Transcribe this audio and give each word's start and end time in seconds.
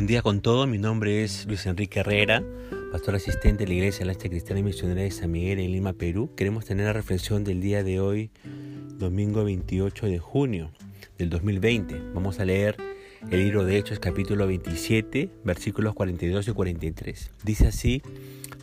Buen 0.00 0.06
día 0.06 0.22
con 0.22 0.40
todo, 0.40 0.66
mi 0.66 0.78
nombre 0.78 1.24
es 1.24 1.44
Luis 1.44 1.66
Enrique 1.66 2.00
Herrera, 2.00 2.42
pastor 2.90 3.16
asistente 3.16 3.64
de 3.64 3.68
la 3.68 3.74
Iglesia 3.74 3.98
Celeste 3.98 4.30
Cristiana 4.30 4.60
y 4.60 4.62
Misionera 4.62 5.02
de 5.02 5.10
San 5.10 5.30
Miguel 5.30 5.58
en 5.58 5.72
Lima, 5.72 5.92
Perú. 5.92 6.30
Queremos 6.34 6.64
tener 6.64 6.86
la 6.86 6.94
reflexión 6.94 7.44
del 7.44 7.60
día 7.60 7.84
de 7.84 8.00
hoy, 8.00 8.30
domingo 8.96 9.44
28 9.44 10.06
de 10.06 10.18
junio 10.18 10.70
del 11.18 11.28
2020. 11.28 12.00
Vamos 12.14 12.40
a 12.40 12.46
leer 12.46 12.76
el 13.30 13.44
libro 13.44 13.66
de 13.66 13.76
Hechos 13.76 13.98
capítulo 13.98 14.46
27, 14.46 15.28
versículos 15.44 15.92
42 15.92 16.48
y 16.48 16.52
43. 16.52 17.30
Dice 17.44 17.66
así 17.66 18.02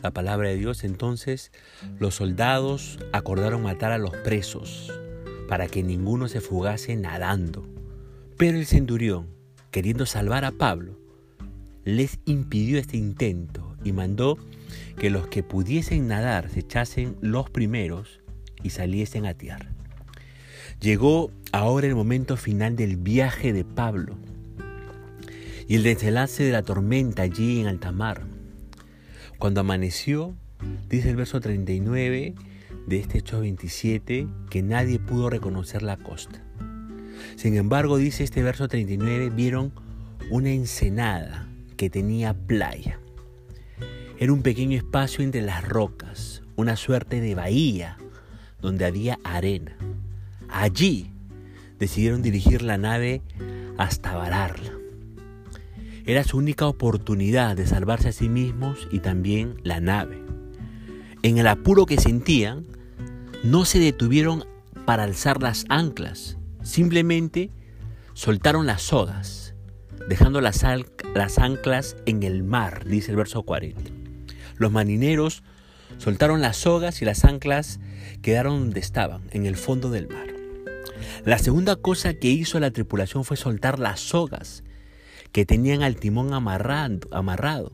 la 0.02 0.10
palabra 0.10 0.48
de 0.48 0.56
Dios, 0.56 0.82
entonces 0.82 1.52
los 2.00 2.16
soldados 2.16 2.98
acordaron 3.12 3.62
matar 3.62 3.92
a 3.92 3.98
los 3.98 4.10
presos 4.24 4.92
para 5.48 5.68
que 5.68 5.84
ninguno 5.84 6.26
se 6.26 6.40
fugase 6.40 6.96
nadando. 6.96 7.64
Pero 8.36 8.58
el 8.58 8.66
centurión, 8.66 9.28
queriendo 9.70 10.04
salvar 10.04 10.44
a 10.44 10.50
Pablo, 10.50 10.98
les 11.88 12.18
impidió 12.26 12.78
este 12.78 12.98
intento 12.98 13.74
y 13.82 13.92
mandó 13.92 14.36
que 14.98 15.08
los 15.08 15.26
que 15.28 15.42
pudiesen 15.42 16.06
nadar 16.06 16.50
se 16.50 16.60
echasen 16.60 17.16
los 17.22 17.48
primeros 17.48 18.20
y 18.62 18.70
saliesen 18.70 19.24
a 19.24 19.32
tierra. 19.32 19.70
Llegó 20.80 21.30
ahora 21.50 21.86
el 21.86 21.94
momento 21.94 22.36
final 22.36 22.76
del 22.76 22.98
viaje 22.98 23.54
de 23.54 23.64
Pablo 23.64 24.18
y 25.66 25.76
el 25.76 25.82
desenlace 25.82 26.44
de 26.44 26.52
la 26.52 26.62
tormenta 26.62 27.22
allí 27.22 27.60
en 27.60 27.68
alta 27.68 27.90
mar. 27.90 28.26
Cuando 29.38 29.60
amaneció, 29.60 30.34
dice 30.90 31.08
el 31.08 31.16
verso 31.16 31.40
39 31.40 32.34
de 32.86 32.98
este 32.98 33.18
hecho 33.18 33.40
27, 33.40 34.26
que 34.50 34.62
nadie 34.62 34.98
pudo 34.98 35.30
reconocer 35.30 35.82
la 35.82 35.96
costa. 35.96 36.44
Sin 37.36 37.56
embargo, 37.56 37.96
dice 37.96 38.24
este 38.24 38.42
verso 38.42 38.68
39, 38.68 39.30
vieron 39.30 39.72
una 40.30 40.50
ensenada 40.50 41.47
que 41.78 41.88
tenía 41.88 42.34
playa. 42.34 43.00
Era 44.18 44.32
un 44.32 44.42
pequeño 44.42 44.76
espacio 44.76 45.24
entre 45.24 45.40
las 45.40 45.66
rocas, 45.66 46.42
una 46.56 46.76
suerte 46.76 47.22
de 47.22 47.34
bahía 47.34 47.96
donde 48.60 48.84
había 48.84 49.18
arena. 49.24 49.78
Allí 50.50 51.12
decidieron 51.78 52.20
dirigir 52.20 52.62
la 52.62 52.76
nave 52.76 53.22
hasta 53.78 54.16
vararla. 54.16 54.72
Era 56.04 56.24
su 56.24 56.36
única 56.36 56.66
oportunidad 56.66 57.56
de 57.56 57.66
salvarse 57.66 58.08
a 58.08 58.12
sí 58.12 58.28
mismos 58.28 58.88
y 58.90 58.98
también 58.98 59.60
la 59.62 59.80
nave. 59.80 60.20
En 61.22 61.38
el 61.38 61.46
apuro 61.46 61.86
que 61.86 61.98
sentían, 61.98 62.66
no 63.44 63.64
se 63.64 63.78
detuvieron 63.78 64.44
para 64.84 65.04
alzar 65.04 65.40
las 65.42 65.64
anclas, 65.68 66.38
simplemente 66.62 67.50
soltaron 68.14 68.66
las 68.66 68.82
sogas 68.82 69.47
dejando 70.08 70.40
las, 70.40 70.64
las 71.14 71.38
anclas 71.38 71.96
en 72.06 72.22
el 72.22 72.42
mar, 72.42 72.84
dice 72.84 73.10
el 73.10 73.16
verso 73.16 73.42
40. 73.42 73.80
Los 74.56 74.72
marineros 74.72 75.42
soltaron 75.98 76.40
las 76.40 76.58
sogas 76.58 77.02
y 77.02 77.04
las 77.04 77.24
anclas 77.24 77.80
quedaron 78.22 78.60
donde 78.60 78.80
estaban, 78.80 79.22
en 79.30 79.46
el 79.46 79.56
fondo 79.56 79.90
del 79.90 80.08
mar. 80.08 80.26
La 81.24 81.38
segunda 81.38 81.76
cosa 81.76 82.14
que 82.14 82.28
hizo 82.28 82.60
la 82.60 82.70
tripulación 82.70 83.24
fue 83.24 83.36
soltar 83.36 83.78
las 83.78 84.00
sogas 84.00 84.64
que 85.32 85.44
tenían 85.44 85.82
al 85.82 85.96
timón 85.96 86.32
amarrado. 86.32 87.72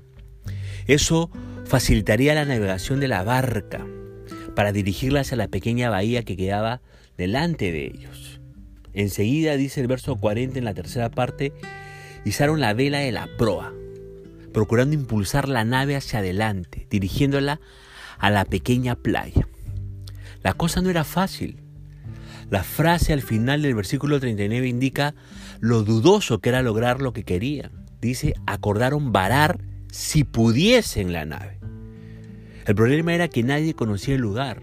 Eso 0.87 1.31
facilitaría 1.65 2.35
la 2.35 2.45
navegación 2.45 3.01
de 3.01 3.09
la 3.09 3.23
barca 3.23 3.87
para 4.55 4.73
dirigirla 4.73 5.21
hacia 5.21 5.37
la 5.37 5.49
pequeña 5.49 5.91
bahía 5.91 6.23
que 6.23 6.37
quedaba 6.37 6.81
delante 7.17 7.73
de 7.73 7.87
ellos. 7.87 8.41
Enseguida, 8.93 9.57
dice 9.57 9.81
el 9.81 9.89
verso 9.89 10.17
40 10.17 10.59
en 10.59 10.65
la 10.65 10.75
tercera 10.75 11.11
parte, 11.11 11.53
izaron 12.25 12.61
la 12.61 12.75
vela 12.75 12.99
de 12.99 13.13
la 13.13 13.29
proa, 13.37 13.73
procurando 14.53 14.95
impulsar 14.95 15.49
la 15.49 15.65
nave 15.65 15.97
hacia 15.97 16.21
adelante, 16.21 16.87
dirigiéndola 16.91 17.61
a 18.19 18.31
la 18.31 18.45
pequeña 18.45 18.95
playa. 18.95 19.47
La 20.43 20.53
cosa 20.53 20.81
no 20.81 20.91
era 20.91 21.05
fácil. 21.05 21.61
La 22.51 22.63
frase 22.63 23.13
al 23.13 23.23
final 23.23 23.63
del 23.63 23.75
versículo 23.75 24.21
39 24.21 24.69
indica 24.69 25.15
lo 25.61 25.83
dudoso 25.83 26.41
que 26.41 26.51
era 26.51 26.63
lograr 26.63 27.01
lo 27.01 27.13
que 27.13 27.25
querían. 27.25 27.87
Dice, 28.01 28.35
acordaron 28.47 29.13
varar 29.13 29.61
si 29.91 30.25
pudiesen 30.25 31.13
la 31.13 31.25
nave. 31.25 31.59
El 32.67 32.75
problema 32.75 33.15
era 33.15 33.29
que 33.29 33.43
nadie 33.43 33.75
conocía 33.75 34.15
el 34.15 34.21
lugar. 34.21 34.63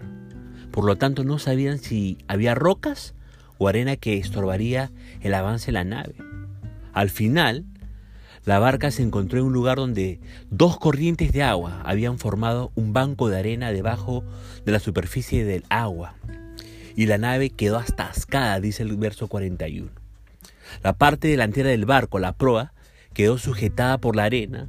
Por 0.70 0.84
lo 0.84 0.96
tanto, 0.96 1.24
no 1.24 1.38
sabían 1.38 1.78
si 1.78 2.18
había 2.28 2.54
rocas 2.54 3.14
o 3.58 3.68
arena 3.68 3.96
que 3.96 4.18
estorbaría 4.18 4.90
el 5.20 5.34
avance 5.34 5.66
de 5.66 5.72
la 5.72 5.84
nave. 5.84 6.14
Al 6.92 7.10
final, 7.10 7.64
la 8.44 8.58
barca 8.58 8.90
se 8.90 9.02
encontró 9.02 9.38
en 9.38 9.46
un 9.46 9.52
lugar 9.52 9.76
donde 9.76 10.20
dos 10.50 10.78
corrientes 10.78 11.32
de 11.32 11.42
agua 11.42 11.80
habían 11.84 12.18
formado 12.18 12.72
un 12.74 12.92
banco 12.92 13.28
de 13.28 13.38
arena 13.38 13.70
debajo 13.70 14.24
de 14.64 14.72
la 14.72 14.80
superficie 14.80 15.44
del 15.44 15.64
agua. 15.68 16.14
Y 16.96 17.06
la 17.06 17.18
nave 17.18 17.50
quedó 17.50 17.78
atascada, 17.78 18.58
dice 18.60 18.82
el 18.82 18.96
verso 18.96 19.28
41. 19.28 19.90
La 20.82 20.92
parte 20.94 21.28
delantera 21.28 21.70
del 21.70 21.86
barco, 21.86 22.18
la 22.18 22.32
proa, 22.32 22.72
quedó 23.14 23.38
sujetada 23.38 23.98
por 23.98 24.16
la 24.16 24.24
arena 24.24 24.68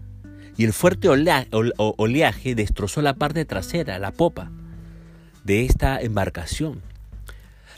y 0.56 0.66
el 0.66 0.74
fuerte 0.74 1.10
oleaje 1.10 2.56
destrozó 2.56 3.02
la 3.02 3.16
parte 3.16 3.44
trasera, 3.46 3.98
la 3.98 4.12
popa, 4.12 4.52
de 5.44 5.66
esta 5.66 6.00
embarcación. 6.00 6.82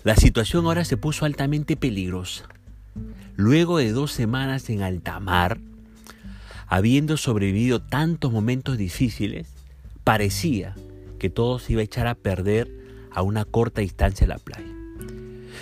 La 0.04 0.16
situación 0.16 0.66
ahora 0.66 0.84
se 0.84 0.98
puso 0.98 1.26
altamente 1.26 1.78
peligrosa. 1.78 2.50
Luego 3.36 3.80
de 3.80 3.92
dos 3.92 4.12
semanas 4.12 4.70
en 4.70 4.82
alta 4.82 5.20
mar, 5.20 5.60
habiendo 6.68 7.18
sobrevivido 7.18 7.82
tantos 7.82 8.32
momentos 8.32 8.78
difíciles, 8.78 9.50
parecía 10.04 10.76
que 11.20 11.30
todo 11.30 11.60
se 11.60 11.74
iba 11.74 11.82
a 11.82 11.86
echar 11.86 12.08
a 12.08 12.16
perder 12.16 12.72
a 13.12 13.22
una 13.22 13.44
corta 13.44 13.82
distancia 13.82 14.26
de 14.26 14.34
la 14.34 14.40
playa. 14.40 14.72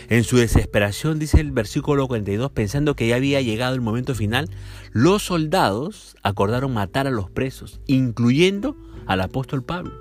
En 0.09 0.23
su 0.23 0.37
desesperación, 0.37 1.17
dice 1.17 1.39
el 1.39 1.51
versículo 1.51 2.07
42, 2.07 2.51
pensando 2.51 2.95
que 2.95 3.07
ya 3.07 3.15
había 3.15 3.41
llegado 3.41 3.73
el 3.73 3.81
momento 3.81 4.13
final, 4.13 4.49
los 4.91 5.23
soldados 5.23 6.15
acordaron 6.23 6.73
matar 6.73 7.07
a 7.07 7.11
los 7.11 7.29
presos, 7.31 7.79
incluyendo 7.87 8.75
al 9.07 9.21
apóstol 9.21 9.63
Pablo. 9.63 9.93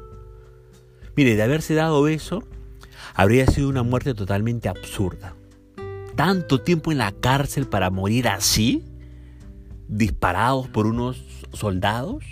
Mire, 1.16 1.36
de 1.36 1.42
haberse 1.42 1.74
dado 1.74 2.08
eso, 2.08 2.42
habría 3.14 3.46
sido 3.46 3.68
una 3.68 3.82
muerte 3.82 4.14
totalmente 4.14 4.68
absurda 4.68 5.34
tanto 6.16 6.60
tiempo 6.60 6.92
en 6.92 6.98
la 6.98 7.12
cárcel 7.12 7.66
para 7.66 7.90
morir 7.90 8.28
así, 8.28 8.84
disparados 9.88 10.68
por 10.68 10.86
unos 10.86 11.22
soldados? 11.52 12.24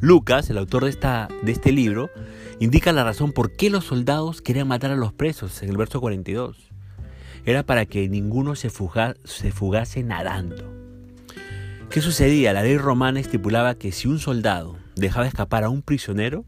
Lucas, 0.00 0.48
el 0.50 0.58
autor 0.58 0.84
de, 0.84 0.90
esta, 0.90 1.28
de 1.42 1.52
este 1.52 1.72
libro, 1.72 2.10
indica 2.60 2.92
la 2.92 3.04
razón 3.04 3.32
por 3.32 3.52
qué 3.52 3.70
los 3.70 3.84
soldados 3.84 4.42
querían 4.42 4.68
matar 4.68 4.92
a 4.92 4.96
los 4.96 5.12
presos 5.12 5.62
en 5.62 5.70
el 5.70 5.76
verso 5.76 6.00
42. 6.00 6.56
Era 7.44 7.64
para 7.64 7.86
que 7.86 8.08
ninguno 8.08 8.54
se, 8.54 8.70
se 8.70 9.52
fugase 9.52 10.02
nadando. 10.02 10.78
¿Qué 11.90 12.00
sucedía? 12.00 12.52
La 12.52 12.62
ley 12.62 12.76
romana 12.76 13.18
estipulaba 13.18 13.74
que 13.74 13.92
si 13.92 14.08
un 14.08 14.18
soldado 14.18 14.76
dejaba 14.94 15.26
escapar 15.26 15.64
a 15.64 15.70
un 15.70 15.82
prisionero, 15.82 16.44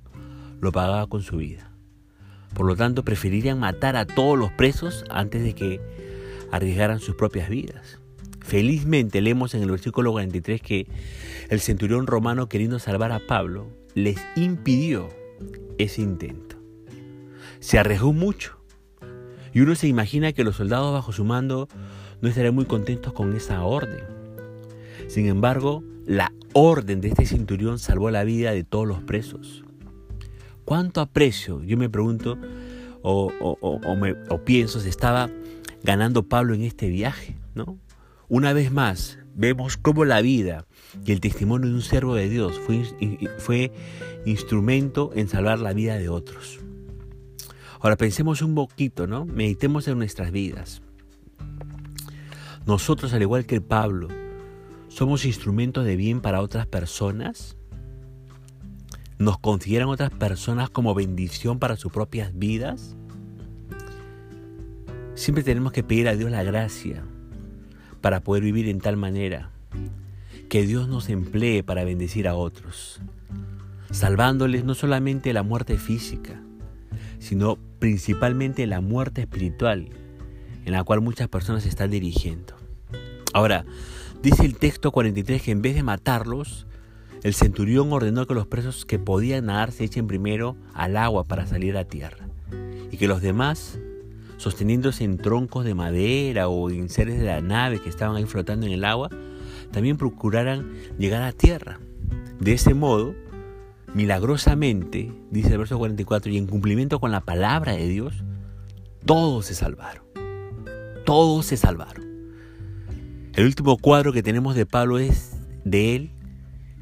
lo 0.60 0.70
pagaba 0.70 1.06
con 1.06 1.22
su 1.22 1.38
vida. 1.38 1.69
Por 2.54 2.66
lo 2.66 2.76
tanto, 2.76 3.04
preferirían 3.04 3.58
matar 3.58 3.96
a 3.96 4.06
todos 4.06 4.38
los 4.38 4.52
presos 4.52 5.04
antes 5.10 5.42
de 5.42 5.54
que 5.54 5.80
arriesgaran 6.50 7.00
sus 7.00 7.14
propias 7.14 7.48
vidas. 7.48 7.98
Felizmente 8.40 9.20
leemos 9.20 9.54
en 9.54 9.62
el 9.62 9.70
versículo 9.70 10.12
43 10.12 10.60
que 10.60 10.86
el 11.48 11.60
centurión 11.60 12.06
romano 12.06 12.48
queriendo 12.48 12.78
salvar 12.78 13.12
a 13.12 13.20
Pablo 13.20 13.68
les 13.94 14.18
impidió 14.34 15.08
ese 15.78 16.02
intento. 16.02 16.56
Se 17.60 17.78
arriesgó 17.78 18.12
mucho 18.12 18.58
y 19.52 19.60
uno 19.60 19.74
se 19.74 19.88
imagina 19.88 20.32
que 20.32 20.44
los 20.44 20.56
soldados 20.56 20.92
bajo 20.92 21.12
su 21.12 21.24
mando 21.24 21.68
no 22.20 22.28
estarían 22.28 22.54
muy 22.54 22.64
contentos 22.64 23.12
con 23.12 23.34
esa 23.34 23.62
orden. 23.62 24.04
Sin 25.08 25.26
embargo, 25.26 25.82
la 26.06 26.32
orden 26.52 27.00
de 27.00 27.08
este 27.08 27.26
centurión 27.26 27.78
salvó 27.78 28.10
la 28.10 28.24
vida 28.24 28.52
de 28.52 28.64
todos 28.64 28.86
los 28.86 29.02
presos. 29.02 29.64
¿Cuánto 30.70 31.00
aprecio, 31.00 31.64
yo 31.64 31.76
me 31.76 31.90
pregunto 31.90 32.38
o, 33.02 33.32
pienso, 34.44 34.78
se 34.78 34.88
estaba 34.88 35.28
ganando 35.82 36.28
Pablo 36.28 36.54
en 36.54 36.62
este 36.62 36.88
viaje, 36.88 37.36
¿no? 37.56 37.76
Una 38.28 38.52
vez 38.52 38.70
más, 38.70 39.18
vemos 39.34 39.76
cómo 39.76 40.04
la 40.04 40.20
vida 40.20 40.66
y 41.04 41.10
el 41.10 41.18
testimonio 41.18 41.68
de 41.68 41.74
un 41.74 41.82
siervo 41.82 42.14
de 42.14 42.28
Dios 42.28 42.56
fue, 42.60 42.84
fue 43.38 43.72
instrumento 44.26 45.10
en 45.16 45.26
salvar 45.26 45.58
la 45.58 45.72
vida 45.72 45.96
de 45.96 46.08
otros. 46.08 46.60
Ahora 47.80 47.96
pensemos 47.96 48.40
un 48.40 48.54
poquito, 48.54 49.08
¿no? 49.08 49.24
Meditemos 49.24 49.88
en 49.88 49.98
nuestras 49.98 50.30
vidas. 50.30 50.82
Nosotros, 52.64 53.12
al 53.12 53.22
igual 53.22 53.44
que 53.44 53.60
Pablo, 53.60 54.06
somos 54.86 55.24
instrumentos 55.24 55.84
de 55.84 55.96
bien 55.96 56.20
para 56.20 56.40
otras 56.40 56.68
personas. 56.68 57.56
¿Nos 59.20 59.38
consideran 59.38 59.90
otras 59.90 60.10
personas 60.10 60.70
como 60.70 60.94
bendición 60.94 61.58
para 61.58 61.76
sus 61.76 61.92
propias 61.92 62.38
vidas? 62.38 62.96
Siempre 65.14 65.44
tenemos 65.44 65.72
que 65.72 65.82
pedir 65.82 66.08
a 66.08 66.16
Dios 66.16 66.30
la 66.30 66.42
gracia 66.42 67.04
para 68.00 68.20
poder 68.22 68.42
vivir 68.42 68.66
en 68.66 68.80
tal 68.80 68.96
manera 68.96 69.50
que 70.48 70.66
Dios 70.66 70.88
nos 70.88 71.10
emplee 71.10 71.62
para 71.62 71.84
bendecir 71.84 72.28
a 72.28 72.34
otros, 72.34 73.02
salvándoles 73.90 74.64
no 74.64 74.72
solamente 74.72 75.34
la 75.34 75.42
muerte 75.42 75.76
física, 75.76 76.42
sino 77.18 77.58
principalmente 77.78 78.66
la 78.66 78.80
muerte 78.80 79.20
espiritual, 79.20 79.90
en 80.64 80.72
la 80.72 80.82
cual 80.82 81.02
muchas 81.02 81.28
personas 81.28 81.64
se 81.64 81.68
están 81.68 81.90
dirigiendo. 81.90 82.54
Ahora, 83.34 83.66
dice 84.22 84.46
el 84.46 84.56
texto 84.56 84.92
43 84.92 85.42
que 85.42 85.50
en 85.50 85.60
vez 85.60 85.74
de 85.74 85.82
matarlos, 85.82 86.66
el 87.22 87.34
centurión 87.34 87.92
ordenó 87.92 88.26
que 88.26 88.34
los 88.34 88.46
presos 88.46 88.84
que 88.84 88.98
podían 88.98 89.46
nadar 89.46 89.72
se 89.72 89.84
echen 89.84 90.06
primero 90.06 90.56
al 90.72 90.96
agua 90.96 91.24
para 91.24 91.46
salir 91.46 91.76
a 91.76 91.84
tierra, 91.84 92.28
y 92.90 92.96
que 92.96 93.08
los 93.08 93.20
demás, 93.20 93.78
sosteniéndose 94.38 95.04
en 95.04 95.18
troncos 95.18 95.64
de 95.64 95.74
madera 95.74 96.48
o 96.48 96.70
en 96.70 96.88
seres 96.88 97.18
de 97.18 97.26
la 97.26 97.40
nave 97.40 97.80
que 97.80 97.88
estaban 97.90 98.16
ahí 98.16 98.24
flotando 98.24 98.66
en 98.66 98.72
el 98.72 98.84
agua, 98.84 99.10
también 99.70 99.96
procuraran 99.96 100.72
llegar 100.98 101.22
a 101.22 101.32
tierra. 101.32 101.78
De 102.40 102.52
ese 102.52 102.72
modo, 102.72 103.14
milagrosamente, 103.94 105.12
dice 105.30 105.52
el 105.52 105.58
verso 105.58 105.78
44, 105.78 106.32
y 106.32 106.38
en 106.38 106.46
cumplimiento 106.46 107.00
con 107.00 107.10
la 107.10 107.20
palabra 107.20 107.72
de 107.72 107.86
Dios, 107.86 108.24
todos 109.04 109.46
se 109.46 109.54
salvaron. 109.54 110.04
Todos 111.04 111.46
se 111.46 111.56
salvaron. 111.56 112.08
El 113.34 113.46
último 113.46 113.76
cuadro 113.78 114.12
que 114.12 114.22
tenemos 114.22 114.54
de 114.54 114.66
Pablo 114.66 114.98
es 114.98 115.36
de 115.64 115.96
él, 115.96 116.10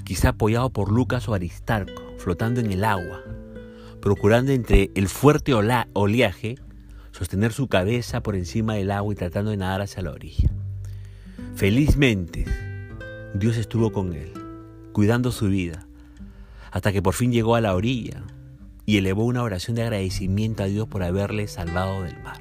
quizá 0.09 0.31
apoyado 0.31 0.71
por 0.71 0.91
Lucas 0.91 1.29
o 1.29 1.35
Aristarco, 1.35 2.03
flotando 2.17 2.61
en 2.61 2.73
el 2.73 2.83
agua, 2.83 3.23
procurando 4.01 4.53
entre 4.53 4.91
el 4.95 5.07
fuerte 5.07 5.53
oleaje 5.53 6.55
sostener 7.13 7.53
su 7.53 7.69
cabeza 7.69 8.23
por 8.23 8.35
encima 8.35 8.73
del 8.73 8.91
agua 8.91 9.13
y 9.13 9.17
tratando 9.17 9.51
de 9.51 9.59
nadar 9.59 9.83
hacia 9.83 10.03
la 10.03 10.13
orilla. 10.13 10.51
Felizmente, 11.57 12.47
Dios 13.35 13.59
estuvo 13.59 13.93
con 13.93 14.15
él, 14.15 14.33
cuidando 14.93 15.31
su 15.31 15.49
vida, 15.49 15.87
hasta 16.71 16.91
que 16.91 17.03
por 17.03 17.13
fin 17.13 17.31
llegó 17.31 17.55
a 17.55 17.61
la 17.61 17.75
orilla 17.75 18.23
y 18.87 18.97
elevó 18.97 19.27
una 19.27 19.43
oración 19.43 19.77
de 19.77 19.83
agradecimiento 19.83 20.63
a 20.63 20.69
Dios 20.69 20.89
por 20.89 21.03
haberle 21.03 21.49
salvado 21.49 22.05
del 22.05 22.19
mar. 22.23 22.41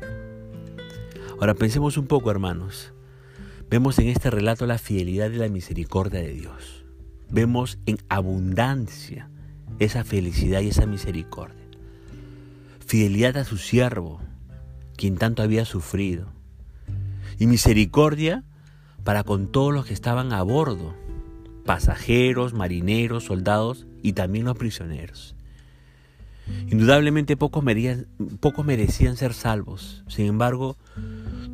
Ahora 1.33 1.53
pensemos 1.53 1.97
un 1.97 2.07
poco, 2.07 2.31
hermanos. 2.31 2.93
Vemos 3.69 3.99
en 3.99 4.07
este 4.07 4.31
relato 4.31 4.65
la 4.65 4.77
fidelidad 4.77 5.29
y 5.31 5.35
la 5.35 5.49
misericordia 5.49 6.21
de 6.21 6.31
Dios. 6.31 6.86
Vemos 7.29 7.77
en 7.85 7.97
abundancia 8.09 9.29
esa 9.79 10.03
felicidad 10.03 10.61
y 10.61 10.69
esa 10.69 10.85
misericordia. 10.85 11.55
Fidelidad 12.85 13.37
a 13.37 13.43
su 13.43 13.57
siervo, 13.57 14.21
quien 14.95 15.17
tanto 15.17 15.43
había 15.43 15.65
sufrido. 15.65 16.27
Y 17.37 17.47
misericordia 17.47 18.43
para 19.03 19.23
con 19.23 19.51
todos 19.51 19.73
los 19.73 19.85
que 19.85 19.93
estaban 19.93 20.31
a 20.31 20.41
bordo, 20.41 20.95
pasajeros, 21.65 22.53
marineros, 22.53 23.25
soldados 23.25 23.85
y 24.01 24.13
también 24.13 24.45
los 24.45 24.57
prisioneros. 24.57 25.35
Indudablemente 26.69 27.35
pocos 27.35 27.63
pocos 28.39 28.65
merecían 28.65 29.17
ser 29.17 29.33
salvos, 29.33 30.03
sin 30.07 30.27
embargo, 30.27 30.77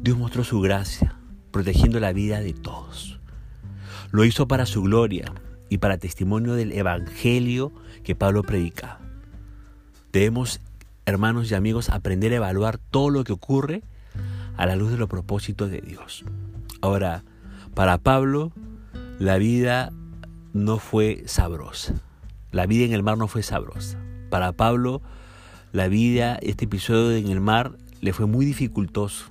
Dios 0.02 0.18
mostró 0.18 0.44
su 0.44 0.62
gracia, 0.62 1.16
protegiendo 1.52 2.00
la 2.00 2.14
vida 2.14 2.42
de 2.42 2.54
todos. 2.54 3.20
Lo 4.12 4.24
hizo 4.24 4.48
para 4.48 4.68
su 4.68 4.84
gloria 4.84 5.34
y 5.74 5.80
para 5.80 5.98
testimonio 5.98 6.54
del 6.54 6.72
Evangelio 6.72 7.72
que 8.04 8.14
Pablo 8.14 8.44
predicaba. 8.44 9.00
Debemos, 10.12 10.62
hermanos 11.08 11.50
y 11.50 11.56
amigos, 11.56 11.90
aprender 11.90 12.32
a 12.32 12.36
evaluar 12.36 12.78
todo 12.78 13.10
lo 13.10 13.24
que 13.24 13.34
ocurre 13.34 13.82
a 14.56 14.68
la 14.68 14.76
luz 14.76 14.92
de 14.92 14.98
los 14.98 15.10
propósitos 15.10 15.72
de 15.72 15.82
Dios. 15.82 16.26
Ahora, 16.82 17.24
para 17.74 17.98
Pablo, 17.98 18.52
la 19.18 19.40
vida 19.40 19.92
no 20.54 20.78
fue 20.78 21.24
sabrosa. 21.26 21.96
La 22.52 22.68
vida 22.68 22.86
en 22.86 22.94
el 22.94 23.02
mar 23.02 23.18
no 23.18 23.28
fue 23.28 23.42
sabrosa. 23.42 23.98
Para 24.30 24.52
Pablo, 24.52 25.02
la 25.72 25.88
vida, 25.88 26.38
este 26.44 26.66
episodio 26.66 27.18
en 27.18 27.30
el 27.32 27.42
mar, 27.42 27.78
le 28.00 28.14
fue 28.14 28.28
muy 28.28 28.46
dificultoso. 28.46 29.26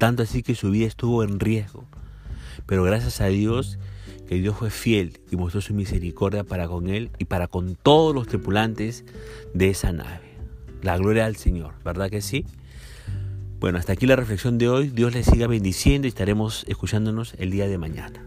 Tanto 0.00 0.24
así 0.24 0.42
que 0.42 0.56
su 0.56 0.72
vida 0.72 0.88
estuvo 0.88 1.22
en 1.22 1.38
riesgo. 1.38 1.84
Pero 2.66 2.82
gracias 2.82 3.20
a 3.20 3.26
Dios, 3.26 3.78
que 4.26 4.36
Dios 4.36 4.56
fue 4.56 4.70
fiel 4.70 5.20
y 5.30 5.36
mostró 5.36 5.60
su 5.60 5.74
misericordia 5.74 6.44
para 6.44 6.68
con 6.68 6.88
él 6.88 7.10
y 7.18 7.26
para 7.26 7.46
con 7.48 7.76
todos 7.76 8.14
los 8.14 8.26
tripulantes 8.26 9.04
de 9.54 9.70
esa 9.70 9.92
nave. 9.92 10.26
La 10.82 10.98
gloria 10.98 11.26
al 11.26 11.36
Señor, 11.36 11.74
¿verdad 11.84 12.10
que 12.10 12.20
sí? 12.20 12.44
Bueno, 13.58 13.78
hasta 13.78 13.94
aquí 13.94 14.06
la 14.06 14.16
reflexión 14.16 14.58
de 14.58 14.68
hoy. 14.68 14.88
Dios 14.90 15.14
les 15.14 15.26
siga 15.26 15.46
bendiciendo 15.46 16.06
y 16.06 16.10
estaremos 16.10 16.64
escuchándonos 16.68 17.34
el 17.38 17.50
día 17.50 17.66
de 17.66 17.78
mañana. 17.78 18.25